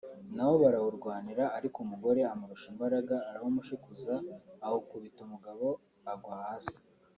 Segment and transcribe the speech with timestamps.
[0.35, 4.13] na wo barawurwanira ariko umugore amurusha imbaraga arawumushikuza
[4.65, 5.65] awukubita umugabo
[6.13, 6.77] agwa hasi